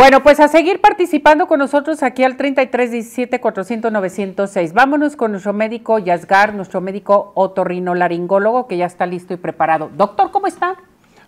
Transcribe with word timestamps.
Bueno, 0.00 0.22
pues 0.22 0.40
a 0.40 0.48
seguir 0.48 0.80
participando 0.80 1.46
con 1.46 1.58
nosotros 1.58 2.02
aquí 2.02 2.24
al 2.24 2.38
33 2.38 2.90
17 2.90 3.38
400 3.38 3.92
906. 3.92 4.72
Vámonos 4.72 5.14
con 5.14 5.32
nuestro 5.32 5.52
médico 5.52 5.98
Yasgar, 5.98 6.54
nuestro 6.54 6.80
médico 6.80 7.32
otorrinolaringólogo 7.34 8.66
que 8.66 8.78
ya 8.78 8.86
está 8.86 9.04
listo 9.04 9.34
y 9.34 9.36
preparado. 9.36 9.90
Doctor, 9.94 10.30
¿cómo 10.30 10.46
está? 10.46 10.76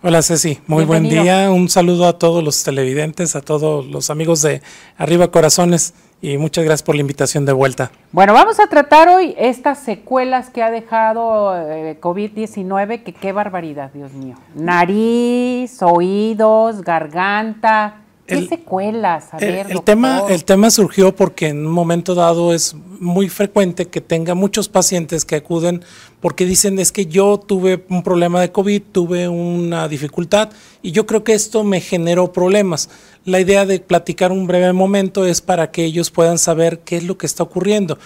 Hola 0.02 0.22
Ceci, 0.22 0.58
muy 0.66 0.86
buen 0.86 1.02
día. 1.02 1.50
Un 1.50 1.68
saludo 1.68 2.06
a 2.08 2.18
todos 2.18 2.42
los 2.42 2.64
televidentes, 2.64 3.36
a 3.36 3.42
todos 3.42 3.84
los 3.84 4.08
amigos 4.08 4.40
de 4.40 4.62
Arriba 4.96 5.30
Corazones 5.30 5.92
y 6.22 6.38
muchas 6.38 6.64
gracias 6.64 6.82
por 6.82 6.94
la 6.94 7.02
invitación 7.02 7.44
de 7.44 7.52
vuelta. 7.52 7.90
Bueno, 8.10 8.32
vamos 8.32 8.58
a 8.58 8.68
tratar 8.68 9.06
hoy 9.10 9.34
estas 9.36 9.80
secuelas 9.80 10.48
que 10.48 10.62
ha 10.62 10.70
dejado 10.70 11.54
eh, 11.70 11.98
COVID-19, 12.00 13.02
que 13.02 13.12
qué 13.12 13.32
barbaridad, 13.32 13.90
Dios 13.92 14.14
mío. 14.14 14.36
Nariz, 14.54 15.82
oídos, 15.82 16.80
garganta, 16.80 18.01
¿Qué 18.26 18.46
secuelas? 18.46 19.30
el, 19.40 19.82
tema, 19.82 20.22
el 20.28 20.44
tema 20.44 20.70
surgió 20.70 21.14
porque 21.14 21.48
en 21.48 21.66
un 21.66 21.72
momento 21.72 22.14
dado 22.14 22.54
es 22.54 22.74
muy 23.00 23.28
frecuente 23.28 23.86
que 23.86 24.00
tenga 24.00 24.34
muchos 24.34 24.68
pacientes 24.68 25.24
que 25.24 25.34
acuden 25.34 25.84
porque 26.20 26.46
dicen 26.46 26.78
es 26.78 26.92
que 26.92 27.06
yo 27.06 27.38
tuve 27.38 27.84
un 27.88 28.04
problema 28.04 28.40
de 28.40 28.52
COVID, 28.52 28.82
tuve 28.92 29.28
una 29.28 29.88
dificultad 29.88 30.50
y 30.82 30.92
yo 30.92 31.04
creo 31.04 31.24
que 31.24 31.34
esto 31.34 31.64
me 31.64 31.80
generó 31.80 32.32
problemas. 32.32 32.90
La 33.24 33.40
idea 33.40 33.66
de 33.66 33.80
platicar 33.80 34.30
un 34.30 34.46
breve 34.46 34.72
momento 34.72 35.26
es 35.26 35.40
para 35.40 35.72
que 35.72 35.84
ellos 35.84 36.10
puedan 36.10 36.38
saber 36.38 36.80
qué 36.80 36.98
es 36.98 37.04
lo 37.04 37.18
que 37.18 37.26
está 37.26 37.42
ocurriendo. 37.42 37.98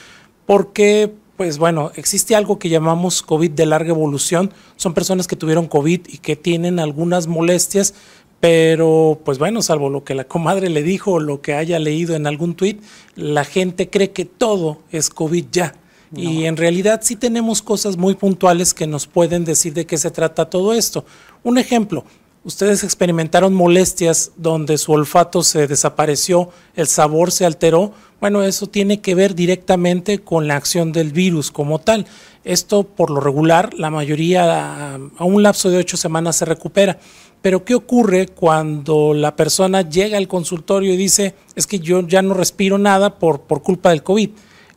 Porque 0.46 1.12
pues 1.36 1.58
bueno, 1.58 1.92
existe 1.96 2.34
algo 2.34 2.58
que 2.58 2.70
llamamos 2.70 3.22
COVID 3.22 3.50
de 3.50 3.66
larga 3.66 3.90
evolución. 3.90 4.52
Son 4.76 4.94
personas 4.94 5.26
que 5.26 5.36
tuvieron 5.36 5.66
COVID 5.66 6.00
y 6.08 6.18
que 6.18 6.34
tienen 6.34 6.78
algunas 6.78 7.26
molestias, 7.26 7.94
pero, 8.40 9.20
pues 9.24 9.38
bueno, 9.38 9.62
salvo 9.62 9.88
lo 9.88 10.04
que 10.04 10.14
la 10.14 10.24
comadre 10.24 10.68
le 10.68 10.82
dijo 10.82 11.12
o 11.12 11.20
lo 11.20 11.40
que 11.40 11.54
haya 11.54 11.78
leído 11.78 12.14
en 12.14 12.26
algún 12.26 12.54
tuit, 12.54 12.82
la 13.14 13.44
gente 13.44 13.88
cree 13.88 14.10
que 14.10 14.24
todo 14.24 14.78
es 14.90 15.10
COVID 15.10 15.46
ya. 15.50 15.74
Y 16.14 16.44
en 16.44 16.56
realidad 16.56 17.00
sí 17.02 17.16
tenemos 17.16 17.62
cosas 17.62 17.96
muy 17.96 18.14
puntuales 18.14 18.72
que 18.72 18.86
nos 18.86 19.06
pueden 19.06 19.44
decir 19.44 19.74
de 19.74 19.86
qué 19.86 19.98
se 19.98 20.10
trata 20.10 20.48
todo 20.48 20.72
esto. 20.72 21.04
Un 21.42 21.58
ejemplo, 21.58 22.04
ustedes 22.44 22.84
experimentaron 22.84 23.52
molestias 23.52 24.32
donde 24.36 24.78
su 24.78 24.92
olfato 24.92 25.42
se 25.42 25.66
desapareció, 25.66 26.50
el 26.74 26.86
sabor 26.86 27.32
se 27.32 27.44
alteró. 27.44 27.92
Bueno, 28.20 28.42
eso 28.42 28.68
tiene 28.68 29.00
que 29.00 29.14
ver 29.14 29.34
directamente 29.34 30.20
con 30.20 30.46
la 30.46 30.56
acción 30.56 30.92
del 30.92 31.12
virus 31.12 31.50
como 31.50 31.80
tal. 31.80 32.06
Esto 32.44 32.84
por 32.84 33.10
lo 33.10 33.20
regular, 33.20 33.74
la 33.74 33.90
mayoría 33.90 34.94
a 34.94 35.24
un 35.24 35.42
lapso 35.42 35.70
de 35.70 35.78
ocho 35.78 35.96
semanas 35.96 36.36
se 36.36 36.44
recupera. 36.44 36.98
Pero 37.46 37.64
¿qué 37.64 37.76
ocurre 37.76 38.26
cuando 38.26 39.14
la 39.14 39.36
persona 39.36 39.88
llega 39.88 40.18
al 40.18 40.26
consultorio 40.26 40.92
y 40.92 40.96
dice, 40.96 41.36
es 41.54 41.68
que 41.68 41.78
yo 41.78 42.04
ya 42.04 42.20
no 42.20 42.34
respiro 42.34 42.76
nada 42.76 43.20
por, 43.20 43.42
por 43.42 43.62
culpa 43.62 43.90
del 43.90 44.02
COVID? 44.02 44.30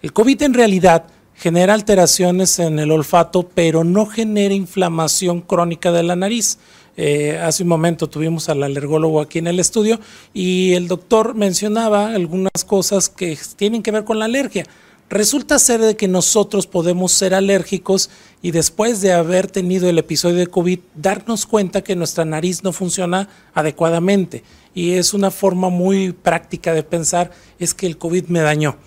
El 0.04 0.14
COVID 0.14 0.44
en 0.44 0.54
realidad 0.54 1.06
genera 1.34 1.74
alteraciones 1.74 2.60
en 2.60 2.78
el 2.78 2.92
olfato, 2.92 3.50
pero 3.56 3.84
no 3.84 4.06
genera 4.06 4.54
inflamación 4.54 5.42
crónica 5.42 5.92
de 5.92 6.04
la 6.04 6.16
nariz. 6.16 6.60
Eh, 6.96 7.40
hace 7.42 7.64
un 7.64 7.70
momento 7.70 8.08
tuvimos 8.08 8.50
al 8.50 8.62
alergólogo 8.62 9.20
aquí 9.20 9.40
en 9.40 9.48
el 9.48 9.60
estudio 9.60 10.00
y 10.32 10.74
el 10.74 10.88
doctor 10.88 11.34
mencionaba 11.34 12.14
algunas 12.14 12.66
cosas 12.68 13.10
que 13.10 13.36
tienen 13.56 13.82
que 13.82 13.90
ver 13.90 14.04
con 14.04 14.20
la 14.20 14.26
alergia. 14.26 14.66
Resulta 15.10 15.58
ser 15.58 15.82
de 15.82 15.96
que 15.96 16.08
nosotros 16.08 16.68
podemos 16.68 17.12
ser 17.12 17.34
alérgicos 17.34 18.12
y 18.44 18.52
después 18.52 19.02
de 19.02 19.12
haber 19.12 19.48
tenido 19.48 19.90
el 19.90 19.98
episodio 19.98 20.38
de 20.38 20.48
COVID 20.48 20.80
darnos 20.94 21.48
cuenta 21.48 21.82
que 21.82 21.96
nuestra 21.96 22.26
nariz 22.26 22.64
no 22.64 22.74
funciona 22.74 23.28
adecuadamente. 23.56 24.44
Y 24.76 24.92
es 24.92 25.16
una 25.16 25.32
forma 25.32 25.70
muy 25.70 26.12
práctica 26.12 26.76
de 26.76 26.84
pensar 26.84 27.32
es 27.58 27.74
que 27.74 27.88
el 27.88 27.98
COVID 27.98 28.26
me 28.26 28.42
dañó. 28.42 28.78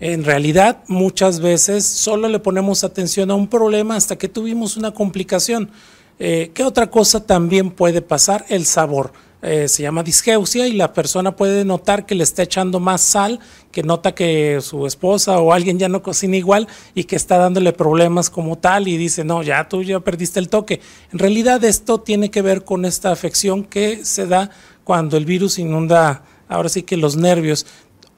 En 0.00 0.24
realidad, 0.24 0.82
muchas 0.88 1.38
veces 1.38 1.84
solo 1.84 2.28
le 2.28 2.40
ponemos 2.40 2.82
atención 2.82 3.30
a 3.30 3.36
un 3.36 3.46
problema 3.46 3.94
hasta 3.94 4.16
que 4.16 4.28
tuvimos 4.28 4.76
una 4.76 4.92
complicación. 4.92 5.70
Eh, 6.18 6.50
¿Qué 6.54 6.64
otra 6.64 6.90
cosa 6.90 7.24
también 7.24 7.70
puede 7.70 8.02
pasar? 8.02 8.44
El 8.48 8.66
sabor. 8.66 9.12
Eh, 9.40 9.68
se 9.68 9.84
llama 9.84 10.02
disgeusia 10.02 10.66
y 10.66 10.72
la 10.72 10.92
persona 10.92 11.36
puede 11.36 11.64
notar 11.64 12.06
que 12.06 12.16
le 12.16 12.24
está 12.24 12.42
echando 12.42 12.80
más 12.80 13.00
sal, 13.02 13.38
que 13.70 13.84
nota 13.84 14.12
que 14.12 14.60
su 14.60 14.84
esposa 14.84 15.38
o 15.38 15.52
alguien 15.52 15.78
ya 15.78 15.88
no 15.88 16.02
cocina 16.02 16.36
igual 16.36 16.66
y 16.92 17.04
que 17.04 17.14
está 17.14 17.38
dándole 17.38 17.72
problemas 17.72 18.30
como 18.30 18.58
tal 18.58 18.88
y 18.88 18.96
dice, 18.96 19.22
no, 19.22 19.44
ya 19.44 19.68
tú 19.68 19.84
ya 19.84 20.00
perdiste 20.00 20.40
el 20.40 20.48
toque. 20.48 20.80
En 21.12 21.20
realidad 21.20 21.62
esto 21.62 22.00
tiene 22.00 22.32
que 22.32 22.42
ver 22.42 22.64
con 22.64 22.84
esta 22.84 23.12
afección 23.12 23.62
que 23.62 24.04
se 24.04 24.26
da 24.26 24.50
cuando 24.82 25.16
el 25.16 25.24
virus 25.24 25.60
inunda, 25.60 26.24
ahora 26.48 26.68
sí 26.68 26.82
que 26.82 26.96
los 26.96 27.16
nervios. 27.16 27.64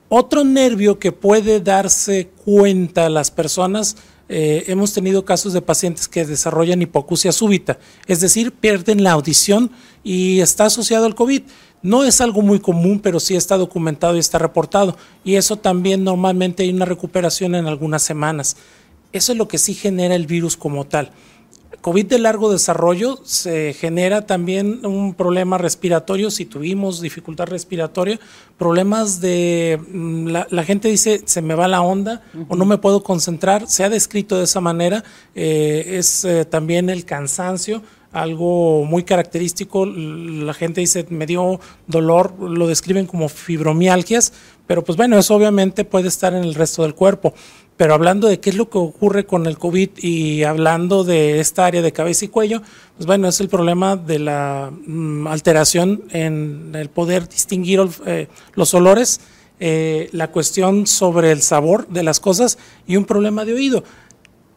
Otro 0.08 0.42
nervio 0.42 0.98
que 0.98 1.12
puede 1.12 1.60
darse 1.60 2.30
cuenta 2.44 3.10
las 3.10 3.30
personas 3.30 3.96
eh, 4.32 4.70
hemos 4.70 4.92
tenido 4.92 5.24
casos 5.24 5.52
de 5.52 5.60
pacientes 5.60 6.06
que 6.06 6.24
desarrollan 6.24 6.80
hipoacusia 6.80 7.32
súbita, 7.32 7.80
es 8.06 8.20
decir, 8.20 8.52
pierden 8.52 9.02
la 9.02 9.10
audición 9.10 9.72
y 10.04 10.38
está 10.38 10.66
asociado 10.66 11.04
al 11.06 11.16
COVID. 11.16 11.42
No 11.82 12.04
es 12.04 12.20
algo 12.20 12.40
muy 12.40 12.60
común, 12.60 13.00
pero 13.00 13.18
sí 13.18 13.34
está 13.34 13.56
documentado 13.56 14.14
y 14.14 14.20
está 14.20 14.38
reportado. 14.38 14.96
Y 15.24 15.34
eso 15.34 15.56
también 15.56 16.04
normalmente 16.04 16.62
hay 16.62 16.70
una 16.70 16.84
recuperación 16.84 17.56
en 17.56 17.66
algunas 17.66 18.02
semanas. 18.02 18.56
Eso 19.12 19.32
es 19.32 19.38
lo 19.38 19.48
que 19.48 19.58
sí 19.58 19.74
genera 19.74 20.14
el 20.14 20.28
virus 20.28 20.56
como 20.56 20.86
tal. 20.86 21.10
COVID 21.80 22.06
de 22.06 22.18
largo 22.18 22.52
desarrollo 22.52 23.20
se 23.24 23.72
genera 23.72 24.26
también 24.26 24.84
un 24.84 25.14
problema 25.14 25.56
respiratorio, 25.56 26.30
si 26.30 26.44
tuvimos 26.44 27.00
dificultad 27.00 27.46
respiratoria, 27.46 28.20
problemas 28.58 29.20
de, 29.20 29.80
mm, 29.90 30.28
la, 30.28 30.64
gente 30.64 30.88
dice, 30.88 31.22
se 31.24 31.40
me 31.40 31.54
va 31.54 31.68
la 31.68 31.80
onda 31.80 32.22
o 32.48 32.56
no 32.56 32.66
me 32.66 32.78
puedo 32.78 33.02
concentrar, 33.02 33.66
se 33.66 33.84
ha 33.84 33.88
descrito 33.88 34.36
de 34.36 34.44
esa 34.44 34.60
manera, 34.60 35.04
eh, 35.34 35.96
es 35.96 36.24
eh, 36.24 36.44
también 36.44 36.90
el 36.90 37.06
cansancio, 37.06 37.82
algo 38.12 38.84
muy 38.84 39.04
característico, 39.04 39.86
la 39.86 40.52
gente 40.52 40.80
dice, 40.80 41.06
me 41.10 41.26
dio 41.26 41.60
dolor, 41.86 42.34
lo 42.40 42.66
describen 42.66 43.06
como 43.06 43.28
fibromialgias, 43.28 44.32
pero 44.66 44.84
pues 44.84 44.96
bueno, 44.96 45.18
eso 45.18 45.34
obviamente 45.34 45.84
puede 45.84 46.08
estar 46.08 46.34
en 46.34 46.44
el 46.44 46.54
resto 46.54 46.82
del 46.82 46.94
cuerpo. 46.94 47.34
Pero 47.80 47.94
hablando 47.94 48.28
de 48.28 48.40
qué 48.40 48.50
es 48.50 48.56
lo 48.56 48.68
que 48.68 48.76
ocurre 48.76 49.24
con 49.24 49.46
el 49.46 49.56
COVID 49.56 49.88
y 50.02 50.44
hablando 50.44 51.02
de 51.02 51.40
esta 51.40 51.64
área 51.64 51.80
de 51.80 51.92
cabeza 51.92 52.26
y 52.26 52.28
cuello, 52.28 52.60
pues 52.98 53.06
bueno, 53.06 53.26
es 53.26 53.40
el 53.40 53.48
problema 53.48 53.96
de 53.96 54.18
la 54.18 54.70
mm, 54.70 55.26
alteración 55.26 56.02
en 56.10 56.72
el 56.74 56.90
poder 56.90 57.26
distinguir 57.26 57.80
eh, 58.04 58.28
los 58.52 58.74
olores, 58.74 59.22
eh, 59.60 60.10
la 60.12 60.30
cuestión 60.30 60.86
sobre 60.86 61.32
el 61.32 61.40
sabor 61.40 61.88
de 61.88 62.02
las 62.02 62.20
cosas 62.20 62.58
y 62.86 62.96
un 62.96 63.06
problema 63.06 63.46
de 63.46 63.54
oído, 63.54 63.82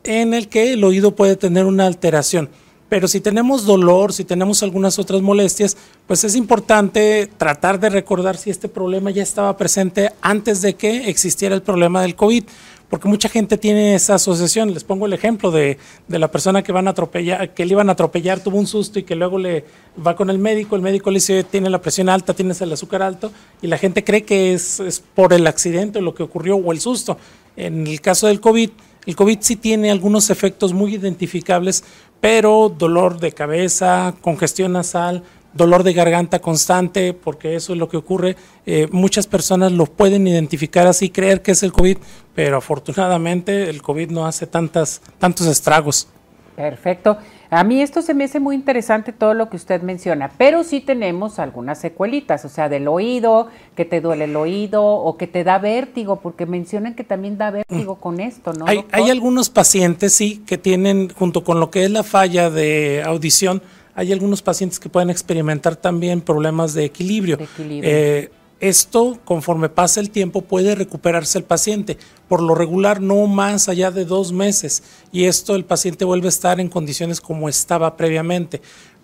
en 0.03 0.33
el 0.33 0.49
que 0.49 0.73
el 0.73 0.83
oído 0.83 1.15
puede 1.15 1.37
tener 1.37 1.63
una 1.63 1.85
alteración. 1.85 2.49
Pero 2.89 3.07
si 3.07 3.21
tenemos 3.21 3.65
dolor, 3.65 4.11
si 4.11 4.25
tenemos 4.25 4.63
algunas 4.63 4.99
otras 4.99 5.21
molestias, 5.21 5.77
pues 6.07 6.25
es 6.25 6.35
importante 6.35 7.29
tratar 7.37 7.79
de 7.79 7.89
recordar 7.89 8.35
si 8.35 8.49
este 8.49 8.67
problema 8.67 9.11
ya 9.11 9.23
estaba 9.23 9.55
presente 9.55 10.11
antes 10.21 10.61
de 10.61 10.75
que 10.75 11.09
existiera 11.09 11.55
el 11.55 11.61
problema 11.61 12.01
del 12.01 12.15
COVID 12.15 12.43
porque 12.93 13.07
mucha 13.07 13.27
gente 13.27 13.57
tiene 13.57 13.95
esa 13.95 14.13
asociación. 14.13 14.71
Les 14.71 14.83
pongo 14.83 15.07
el 15.07 15.13
ejemplo 15.13 15.49
de, 15.49 15.79
la 16.09 16.27
persona 16.29 16.61
que 16.61 16.71
van 16.71 16.87
a 16.87 16.91
atropellar, 16.91 17.51
que 17.55 17.65
le 17.65 17.71
iban 17.71 17.89
a 17.89 17.93
atropellar, 17.93 18.39
tuvo 18.39 18.59
un 18.59 18.67
susto 18.67 18.99
y 18.99 19.03
que 19.03 19.15
luego 19.15 19.39
le 19.39 19.65
va 20.05 20.15
con 20.15 20.29
el 20.29 20.37
médico, 20.37 20.75
el 20.75 20.83
médico 20.83 21.09
le 21.09 21.15
dice 21.15 21.43
tiene 21.43 21.71
la 21.71 21.81
presión 21.81 22.07
alta, 22.07 22.35
tienes 22.35 22.61
el 22.61 22.71
azúcar 22.71 23.01
alto, 23.01 23.31
y 23.63 23.65
la 23.65 23.79
gente 23.79 24.03
cree 24.03 24.21
que 24.21 24.53
es, 24.53 24.79
es 24.79 24.99
por 24.99 25.33
el 25.33 25.47
accidente, 25.47 26.01
lo 26.01 26.13
que 26.13 26.21
ocurrió 26.21 26.55
o 26.57 26.71
el 26.71 26.79
susto. 26.79 27.17
En 27.57 27.87
el 27.87 27.99
caso 27.99 28.27
del 28.27 28.39
COVID, 28.39 28.69
el 29.07 29.15
COVID 29.15 29.39
sí 29.41 29.55
tiene 29.55 29.89
algunos 29.89 30.29
efectos 30.29 30.71
muy 30.71 30.93
identificables, 30.93 31.83
pero 32.21 32.69
dolor 32.77 33.19
de 33.19 33.31
cabeza, 33.31 34.13
congestión 34.21 34.73
nasal, 34.73 35.23
dolor 35.53 35.83
de 35.83 35.93
garganta 35.93 36.39
constante, 36.39 37.13
porque 37.13 37.55
eso 37.55 37.73
es 37.73 37.79
lo 37.79 37.89
que 37.89 37.97
ocurre. 37.97 38.35
Eh, 38.65 38.87
muchas 38.91 39.27
personas 39.27 39.71
lo 39.71 39.85
pueden 39.85 40.27
identificar 40.27 40.87
así, 40.87 41.09
creer 41.09 41.41
que 41.41 41.51
es 41.51 41.63
el 41.63 41.71
COVID, 41.71 41.97
pero 42.35 42.57
afortunadamente 42.57 43.69
el 43.69 43.81
COVID 43.81 44.11
no 44.11 44.25
hace 44.25 44.47
tantas, 44.47 45.01
tantos 45.19 45.47
estragos. 45.47 46.07
Perfecto. 46.55 47.17
A 47.49 47.63
mí 47.63 47.81
esto 47.81 48.01
se 48.01 48.15
me 48.15 48.23
hace 48.23 48.39
muy 48.39 48.55
interesante 48.55 49.11
todo 49.11 49.35
lo 49.35 49.49
que 49.49 49.57
usted 49.57 49.81
menciona, 49.81 50.31
pero 50.37 50.63
sí 50.63 50.81
tenemos 50.81 51.37
algunas 51.37 51.79
secuelitas, 51.79 52.45
o 52.45 52.49
sea, 52.49 52.67
del 52.67 52.87
oído, 52.87 53.47
que 53.75 53.85
te 53.85 54.01
duele 54.01 54.25
el 54.25 54.35
oído 54.35 54.83
o 54.83 55.17
que 55.17 55.27
te 55.27 55.43
da 55.43 55.59
vértigo, 55.59 56.15
porque 56.17 56.47
mencionan 56.47 56.95
que 56.95 57.03
también 57.03 57.37
da 57.37 57.51
vértigo 57.51 57.95
con 57.95 58.19
esto, 58.19 58.53
¿no? 58.53 58.65
Hay, 58.67 58.85
hay 58.91 59.11
algunos 59.11 59.51
pacientes, 59.51 60.13
sí, 60.13 60.43
que 60.47 60.57
tienen, 60.57 61.09
junto 61.09 61.43
con 61.43 61.59
lo 61.59 61.69
que 61.69 61.83
es 61.83 61.91
la 61.91 62.01
falla 62.01 62.49
de 62.49 63.03
audición, 63.05 63.61
hay 63.95 64.11
algunos 64.11 64.41
pacientes 64.41 64.79
que 64.79 64.89
pueden 64.89 65.09
experimentar 65.09 65.75
también 65.75 66.21
problemas 66.21 66.73
de 66.73 66.85
equilibrio. 66.85 67.37
Eh, 67.59 68.31
esto, 68.59 69.19
conforme 69.25 69.67
pasa 69.67 69.99
el 69.99 70.09
tiempo, 70.09 70.41
puede 70.41 70.73
recuperarse 70.73 71.37
el 71.37 71.43
paciente. 71.43 71.97
Por 72.29 72.41
lo 72.41 72.55
regular, 72.55 73.01
no 73.01 73.27
más 73.27 73.67
allá 73.67 73.91
de 73.91 74.05
dos 74.05 74.31
meses. 74.31 74.83
Y 75.11 75.25
esto 75.25 75.55
el 75.55 75.65
paciente 75.65 76.05
vuelve 76.05 76.27
a 76.27 76.29
estar 76.29 76.59
en 76.59 76.69
condiciones 76.69 77.19
como 77.19 77.49
estaba 77.49 77.97
previamente. 77.97 78.61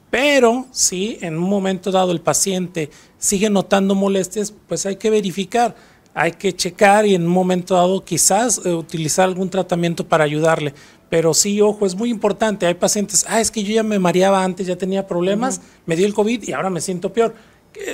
Pero 0.10 0.66
si 0.72 1.18
en 1.22 1.38
un 1.38 1.50
momento 1.50 1.92
dado 1.92 2.12
el 2.12 2.22
paciente 2.22 2.90
sigue 3.18 3.50
notando 3.50 3.96
molestias, 3.96 4.54
pues 4.68 4.86
hay 4.86 4.96
que 4.96 5.10
verificar, 5.10 5.76
hay 6.14 6.32
que 6.32 6.54
checar 6.54 7.06
y 7.06 7.14
en 7.14 7.24
un 7.24 7.34
momento 7.34 7.76
dado 7.76 8.04
quizás 8.04 8.62
eh, 8.66 8.74
utilizar 8.74 9.26
algún 9.26 9.50
tratamiento 9.50 10.08
para 10.08 10.24
ayudarle. 10.24 10.74
Pero 11.10 11.34
sí, 11.34 11.60
ojo, 11.62 11.86
es 11.86 11.96
muy 11.96 12.10
importante. 12.10 12.66
Hay 12.66 12.76
pacientes, 12.76 13.26
ah, 13.28 13.42
es 13.42 13.52
que 13.52 13.64
yo 13.64 13.74
ya 13.74 13.84
me 13.84 14.00
mareaba 14.00 14.44
antes, 14.44 14.68
ya 14.68 14.78
tenía 14.78 15.08
problemas, 15.08 15.62
me 15.86 15.96
dio 15.96 16.06
el 16.06 16.14
COVID 16.14 16.44
y 16.48 16.54
ahora 16.54 16.70
me 16.70 16.82
siento 16.82 17.12
peor. 17.12 17.34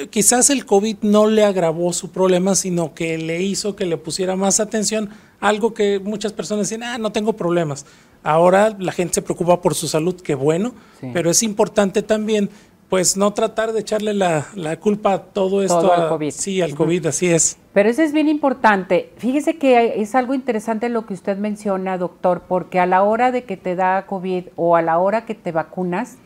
Quizás 0.10 0.50
el 0.50 0.66
COVID 0.66 0.98
no 1.02 1.28
le 1.28 1.44
agravó 1.44 1.94
su 1.94 2.10
problema, 2.10 2.56
sino 2.56 2.94
que 2.94 3.18
le 3.18 3.44
hizo 3.44 3.76
que 3.76 3.86
le 3.86 3.98
pusiera 3.98 4.36
más 4.36 4.60
atención, 4.60 5.10
algo 5.40 5.74
que 5.74 6.00
muchas 6.00 6.34
personas 6.34 6.68
dicen, 6.68 6.84
ah, 6.84 6.98
no 6.98 7.12
tengo 7.12 7.34
problemas. 7.34 7.86
Ahora 8.24 8.76
la 8.80 8.92
gente 8.92 9.16
se 9.16 9.22
preocupa 9.22 9.62
por 9.62 9.76
su 9.76 9.88
salud, 9.88 10.20
qué 10.20 10.34
bueno, 10.34 10.74
pero 11.14 11.30
es 11.30 11.44
importante 11.44 12.02
también 12.02 12.50
pues 12.90 13.18
no 13.18 13.34
tratar 13.34 13.74
de 13.74 13.80
echarle 13.80 14.14
la, 14.14 14.46
culpa 14.80 15.14
a 15.14 15.24
todo 15.24 15.64
esto. 15.64 15.92
al 15.92 16.10
COVID. 16.10 16.32
Sí, 16.32 16.62
al 16.62 16.76
COVID, 16.76 17.08
así 17.08 17.28
es. 17.28 17.58
Pero 17.74 17.90
eso 17.90 18.02
es 18.02 18.14
bien 18.14 18.30
importante. 18.30 19.12
Fíjese 19.18 19.58
que 19.58 20.02
es 20.02 20.16
algo 20.16 20.34
interesante 20.34 20.90
lo 20.90 21.06
que 21.06 21.14
usted 21.14 21.38
menciona, 21.38 21.98
doctor, 21.98 22.44
porque 22.48 22.80
a 22.80 22.86
la 22.86 23.04
hora 23.04 23.32
de 23.32 23.44
que 23.44 23.58
te 23.58 23.76
da 23.76 24.06
COVID 24.06 24.46
o 24.56 24.76
a 24.76 24.82
la 24.82 25.00
hora 25.00 25.26
que 25.26 25.36
te 25.36 25.52
vacunas, 25.52 26.18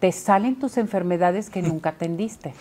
te 0.00 0.12
salen 0.12 0.58
tus 0.58 0.76
enfermedades 0.76 1.50
que 1.50 1.62
nunca 1.62 1.90
atendiste. 1.90 2.54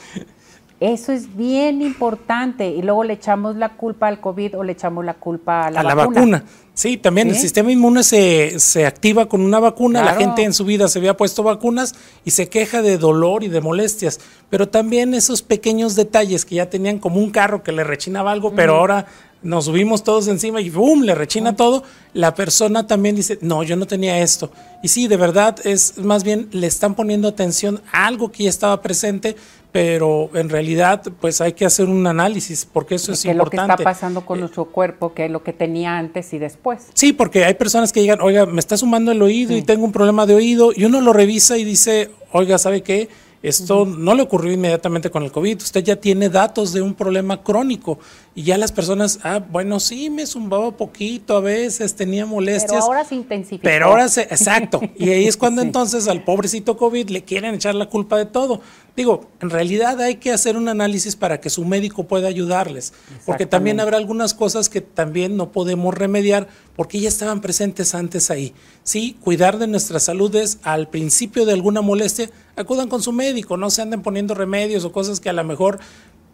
Eso 0.80 1.12
es 1.12 1.36
bien 1.36 1.82
importante. 1.82 2.70
Y 2.70 2.82
luego 2.82 3.04
le 3.04 3.14
echamos 3.14 3.56
la 3.56 3.70
culpa 3.70 4.08
al 4.08 4.22
COVID 4.22 4.58
o 4.58 4.64
le 4.64 4.72
echamos 4.72 5.04
la 5.04 5.14
culpa 5.14 5.68
a 5.68 5.72
la, 5.72 5.82
a 5.82 5.84
vacuna. 5.84 5.96
la 5.96 6.08
vacuna. 6.08 6.44
Sí, 6.74 6.96
también 6.96 7.28
el 7.28 7.36
sistema 7.36 7.74
inmune 7.74 8.04
se, 8.04 8.58
se 8.60 8.86
activa 8.86 9.28
con 9.28 9.42
una 9.42 9.60
vacuna. 9.60 10.02
La 10.02 10.16
gente 10.16 10.44
en 10.44 10.54
su 10.54 10.64
vida 10.64 10.88
se 10.88 11.00
había 11.00 11.18
puesto 11.18 11.44
vacunas 11.44 11.94
y 12.24 12.32
se 12.32 12.48
queja 12.48 12.82
de 12.82 12.98
dolor 12.98 13.44
y 13.44 13.50
de 13.50 13.60
molestias. 13.60 14.22
Pero 14.50 14.70
también 14.70 15.14
esos 15.14 15.42
pequeños 15.42 15.98
detalles 15.98 16.46
que 16.46 16.56
ya 16.56 16.70
tenían 16.70 17.00
como 17.00 17.20
un 17.20 17.32
carro 17.32 17.64
que 17.64 17.74
le 17.74 17.84
rechinaba 17.84 18.32
algo, 18.32 18.54
pero 18.56 18.78
ahora 18.78 19.08
nos 19.42 19.66
subimos 19.66 20.04
todos 20.04 20.28
encima 20.28 20.60
y 20.62 20.70
¡boom! 20.70 21.04
le 21.04 21.16
rechina 21.16 21.56
todo, 21.56 21.84
la 22.14 22.36
persona 22.36 22.88
también 22.88 23.16
dice, 23.16 23.40
no, 23.42 23.64
yo 23.64 23.76
no 23.76 23.88
tenía 23.88 24.20
esto. 24.20 24.52
Y 24.84 24.90
sí, 24.90 25.08
de 25.08 25.18
verdad, 25.18 25.58
es 25.66 25.98
más 25.98 26.24
bien 26.24 26.50
le 26.52 26.68
están 26.68 26.96
poniendo 26.96 27.28
atención 27.28 27.82
a 27.92 28.08
algo 28.08 28.32
que 28.32 28.44
ya 28.44 28.50
estaba 28.50 28.82
presente, 28.82 29.36
pero 29.72 30.30
en 30.34 30.50
realidad 30.50 31.04
pues 31.20 31.42
hay 31.42 31.54
que 31.54 31.66
hacer 31.66 31.88
un 31.88 32.08
análisis 32.08 32.66
porque 32.66 32.96
eso 32.96 33.12
es, 33.12 33.26
importante. 33.26 33.50
¿Qué 33.50 33.56
es 33.56 33.62
lo 33.62 33.68
que 33.68 33.74
está 33.74 33.84
pasando 33.84 34.26
con 34.26 34.38
eh, 34.38 34.42
nuestro 34.42 34.66
cuerpo? 34.66 35.14
¿Qué 35.14 35.26
es 35.26 35.32
lo 35.32 35.44
que 35.44 35.54
tenía 35.54 35.98
antes 35.98 36.34
y 36.34 36.40
después? 36.40 36.88
Sí, 36.94 37.14
porque 37.14 37.46
hay 37.46 37.54
personas 37.54 37.92
que 37.92 38.02
llegan, 38.02 38.22
oiga, 38.22 38.46
me 38.46 38.60
está 38.60 38.78
sumando 38.78 39.12
el 39.12 39.22
oído 39.22 39.56
y 39.56 39.62
tengo 39.62 39.86
un 39.86 39.92
problema 39.92 40.26
de 40.26 40.36
oído 40.36 40.72
y 40.76 40.86
uno 40.86 41.02
lo 41.02 41.14
revisa 41.14 41.58
y 41.58 41.64
dice, 41.64 42.10
oiga, 42.32 42.58
¿sabe 42.58 42.82
qué? 42.82 43.10
Esto 43.42 43.86
no 43.86 44.16
le 44.16 44.24
ocurrió 44.24 44.52
inmediatamente 44.52 45.10
con 45.10 45.24
el 45.24 45.32
COVID. 45.32 45.62
Usted 45.62 45.82
ya 45.82 45.96
tiene 45.96 46.28
datos 46.28 46.74
de 46.74 46.82
un 46.82 46.94
problema 46.94 47.42
crónico 47.42 47.98
y 48.36 48.44
ya 48.44 48.58
las 48.58 48.74
personas, 48.74 49.20
ah, 49.24 49.40
bueno, 49.40 49.80
sí, 49.80 50.10
me 50.10 50.26
zumbaba 50.26 50.72
poquito 50.72 51.38
a 51.38 51.40
veces, 51.40 51.96
tenía 51.96 52.26
molestias. 52.26 52.72
Pero 52.72 52.84
ahora 52.84 53.06
se 53.06 53.16
intensificó. 53.16 53.64
Pero 53.64 53.86
ahora 53.86 54.10
se, 54.10 54.24
exacto. 54.24 54.82
Y 54.98 55.10
ahí 55.10 55.26
es 55.26 55.38
cuando 55.38 55.62
entonces 55.62 56.10
al 56.10 56.24
pobrecito 56.26 56.76
COVID 56.76 57.10
le 57.10 57.24
quieren 57.24 57.56
echar 57.56 57.76
la 57.76 57.86
culpa 57.86 58.18
de 58.18 58.26
todo. 58.26 58.60
Digo, 59.00 59.30
en 59.40 59.50
realidad 59.50 60.02
hay 60.02 60.16
que 60.16 60.34
hacer 60.34 60.58
un 60.58 60.68
análisis 60.68 61.16
para 61.16 61.40
que 61.40 61.50
su 61.50 61.64
médico 61.64 62.04
pueda 62.04 62.28
ayudarles, 62.28 62.92
porque 63.26 63.46
también 63.46 63.80
habrá 63.80 63.96
algunas 63.96 64.34
cosas 64.34 64.68
que 64.68 64.82
también 64.82 65.38
no 65.38 65.54
podemos 65.54 65.94
remediar 65.94 66.50
porque 66.76 67.00
ya 67.00 67.08
estaban 67.08 67.40
presentes 67.40 67.96
antes 67.96 68.30
ahí. 68.30 68.54
Sí, 68.84 69.16
cuidar 69.22 69.58
de 69.58 69.68
nuestra 69.68 70.02
salud 70.02 70.36
es 70.36 70.60
al 70.64 70.90
principio 70.90 71.46
de 71.46 71.54
alguna 71.54 71.80
molestia, 71.80 72.30
acudan 72.58 72.90
con 72.90 73.02
su 73.02 73.14
médico, 73.14 73.56
no 73.56 73.70
se 73.70 73.84
anden 73.84 74.02
poniendo 74.02 74.36
remedios 74.36 74.84
o 74.84 74.92
cosas 74.92 75.22
que 75.22 75.30
a 75.30 75.34
lo 75.34 75.46
mejor 75.46 75.80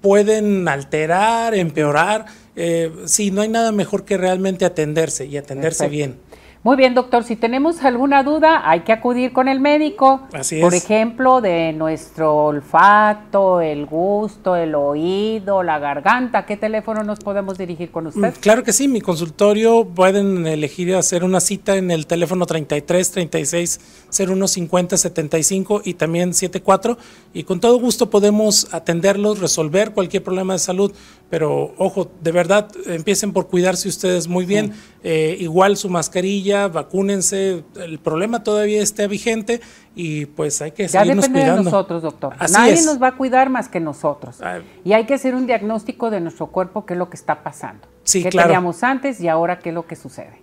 pueden 0.01 0.67
alterar, 0.67 1.53
empeorar. 1.53 2.25
Eh, 2.55 2.91
sí, 3.05 3.29
no 3.29 3.41
hay 3.41 3.49
nada 3.49 3.73
mejor 3.73 4.05
que 4.05 4.17
realmente 4.17 4.65
atenderse 4.65 5.27
y 5.27 5.37
atenderse 5.37 5.87
bien. 5.87 6.17
Muy 6.65 6.77
bien, 6.77 6.95
doctor. 6.95 7.23
Si 7.23 7.35
tenemos 7.35 7.83
alguna 7.83 8.23
duda, 8.23 8.67
hay 8.67 8.79
que 8.79 8.91
acudir 8.91 9.33
con 9.33 9.47
el 9.47 9.59
médico. 9.59 10.21
Así 10.33 10.59
Por 10.59 10.73
ejemplo, 10.73 11.39
de 11.39 11.73
nuestro 11.73 12.35
olfato, 12.37 13.61
el 13.61 13.85
gusto, 13.85 14.55
el 14.55 14.73
oído, 14.73 15.61
la 15.61 15.77
garganta. 15.77 16.47
¿Qué 16.47 16.57
teléfono 16.57 17.03
nos 17.03 17.19
podemos 17.19 17.59
dirigir 17.59 17.91
con 17.91 18.07
usted? 18.07 18.33
Mm, 18.35 18.39
claro 18.39 18.63
que 18.63 18.73
sí. 18.73 18.87
Mi 18.87 18.99
consultorio 18.99 19.85
pueden 19.85 20.47
elegir 20.47 20.95
hacer 20.95 21.23
una 21.23 21.39
cita 21.39 21.75
en 21.75 21.91
el 21.91 22.07
teléfono 22.07 22.47
33 22.47 23.11
36 23.11 24.07
01 24.27 24.47
50 24.47 24.97
75 24.97 25.81
y 25.85 25.93
también 25.93 26.33
74. 26.33 26.97
Y 27.31 27.43
con 27.43 27.59
todo 27.59 27.79
gusto 27.79 28.09
podemos 28.09 28.73
atenderlos, 28.73 29.37
resolver 29.37 29.91
cualquier 29.91 30.23
problema 30.23 30.53
de 30.53 30.59
salud. 30.59 30.91
Pero 31.29 31.73
ojo, 31.77 32.11
de 32.21 32.31
verdad, 32.31 32.69
empiecen 32.85 33.33
por 33.33 33.47
cuidarse 33.47 33.89
ustedes 33.89 34.27
muy 34.27 34.45
bien. 34.45 34.73
Eh, 35.03 35.37
igual 35.39 35.75
su 35.75 35.89
mascarilla, 35.89 36.67
vacúnense. 36.67 37.63
El 37.75 37.99
problema 37.99 38.43
todavía 38.43 38.81
está 38.81 39.07
vigente 39.07 39.59
y 39.95 40.27
pues 40.27 40.61
hay 40.61 40.71
que 40.71 40.87
ya 40.87 41.03
depende 41.03 41.43
de 41.43 41.63
nosotros, 41.63 42.03
doctor. 42.03 42.35
Nadie 42.51 42.81
nos 42.83 43.01
va 43.01 43.07
a 43.07 43.15
cuidar 43.15 43.49
más 43.49 43.69
que 43.69 43.79
nosotros. 43.79 44.37
Ah. 44.41 44.59
y 44.83 44.93
hay 44.93 45.05
que 45.05 45.15
hacer 45.15 45.33
un 45.33 45.47
diagnóstico 45.47 46.11
de 46.11 46.21
nuestro 46.21 46.47
cuerpo, 46.47 46.85
qué 46.85 46.93
es 46.93 46.99
lo 46.99 47.09
que 47.09 47.17
está 47.17 47.41
pasando. 47.43 47.87
Sí, 48.03 48.21
¿Qué 48.21 48.29
teníamos 48.29 48.83
antes 48.83 49.19
y 49.19 49.27
ahora 49.27 49.57
qué 49.57 49.69
es 49.69 49.75
lo 49.75 49.87
que 49.87 49.95
sucede? 49.95 50.41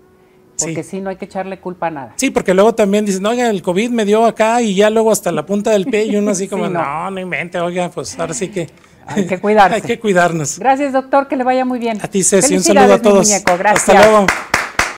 Porque 0.59 0.83
sí. 0.83 1.01
no 1.01 1.11
hay 1.11 1.17
que 1.17 1.25
echarle 1.25 1.59
culpa 1.61 1.89
a 1.89 1.91
nada. 1.91 2.13
Sí, 2.17 2.31
porque 2.31 2.55
luego 2.55 2.75
también 2.75 3.05
dicen, 3.05 3.25
oiga, 3.25 3.49
el 3.49 3.63
COVID 3.63 3.91
me 3.91 4.05
dio 4.05 4.25
acá 4.25 4.61
y 4.63 4.75
ya 4.75 4.91
luego 4.91 5.11
hasta 5.11 5.33
la 5.33 5.47
punta 5.47 5.71
del 5.71 5.87
pie 5.87 6.07
y 6.07 6.17
uno 6.17 6.33
así 6.33 6.49
como, 6.49 6.69
no. 6.69 6.83
no, 6.83 7.11
no 7.11 7.21
invente, 7.21 7.61
oiga, 7.61 7.89
pues 7.89 8.19
ahora 8.19 8.35
sí 8.35 8.49
que... 8.49 8.69
Hay 9.07 9.27
que 9.27 9.39
cuidarse. 9.39 9.75
Hay 9.77 9.83
que 9.83 9.99
cuidarnos. 9.99 10.59
Gracias, 10.59 10.93
doctor, 10.93 11.29
que 11.29 11.37
le 11.37 11.45
vaya 11.45 11.65
muy 11.65 11.79
bien. 11.79 11.99
A 12.03 12.09
ti, 12.09 12.23
Ceci, 12.23 12.55
un 12.55 12.63
saludo 12.63 12.95
a 12.95 13.03
todos. 13.03 13.29
Muñeco. 13.29 13.57
Gracias. 13.59 13.89
Hasta 13.89 13.95
luego. 13.95 14.27